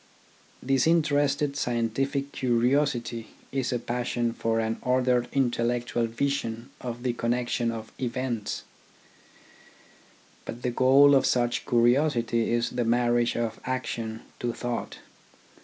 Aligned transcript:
Disinterested 0.65 1.55
scientific 1.55 2.31
curiosity 2.31 3.27
is 3.51 3.71
a 3.71 3.77
passion 3.77 4.33
for 4.33 4.59
an 4.59 4.77
ordered 4.81 5.27
intellectual 5.31 6.07
vision 6.07 6.71
of 6.81 7.03
the 7.03 7.13
connec 7.13 7.49
tion 7.49 7.69
of 7.69 7.91
events. 7.99 8.63
But 10.43 10.63
the 10.63 10.71
goal 10.71 11.13
of 11.13 11.27
such 11.27 11.67
curiosity 11.67 12.49
is 12.51 12.71
the 12.71 12.83
marriage 12.83 13.35
of 13.37 13.59
action 13.63 14.21
to 14.39 14.53
thought. 14.53 14.97